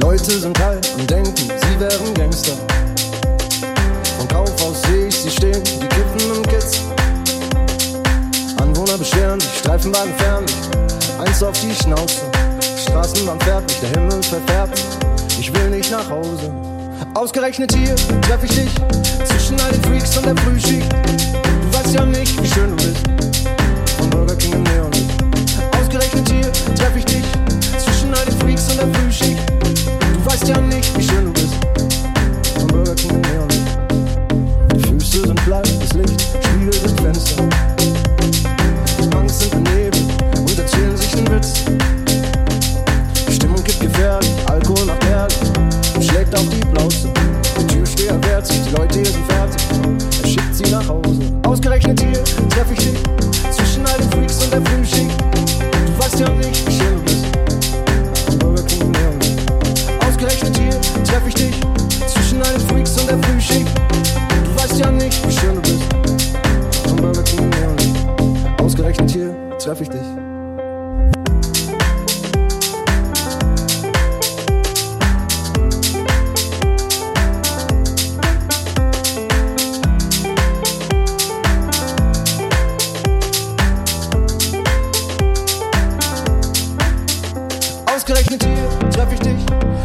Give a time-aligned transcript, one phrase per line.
[0.00, 2.52] Leute sind kalt und denken, sie wären Gangster.
[4.16, 6.80] Vom Kaufhaus sehe ich sie stehen, die kiffen und Kids.
[8.60, 10.44] Anwohner beschweren sich, Streifenwagen fern
[11.18, 12.22] eins auf die Schnauze.
[12.80, 14.80] Straßenbahn fährt mich, der Himmel verfärbt.
[15.38, 16.52] Ich will nicht nach Hause.
[17.14, 18.74] Ausgerechnet hier treffe ich dich
[19.24, 20.94] zwischen all den Freaks und der Frühschicht.
[35.28, 37.42] Sind bleich, das Licht, Spiegel sind Fenster.
[38.98, 40.02] Die Banks sind benebelt
[40.38, 41.64] und erzählen sich einen Witz.
[43.28, 45.36] Die Stimmung kippt gefährlich, Alkohol macht herrlich
[45.94, 47.10] und schlägt auf die Blauze.
[47.58, 49.62] Der Türsteher wehrt sich, die Leute hier sind fertig.
[50.22, 51.20] Er schickt sie nach Hause.
[51.46, 53.02] Ausgerechnet hier treffe ich dich
[53.50, 55.10] zwischen all den Freaks und der Frühschicht.
[55.20, 57.07] Du weißt ja nicht, wie
[69.68, 70.00] treffe ich dich.
[87.94, 89.34] Ausgerechnet hier treffe ich dich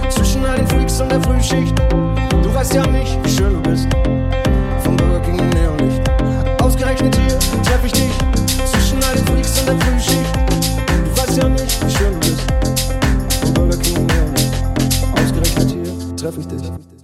[0.09, 1.77] zwischen all den Freaks und der Frühschicht.
[2.31, 3.87] Du weißt ja nicht, wie schön du bist.
[16.23, 17.02] Treffe ich dich.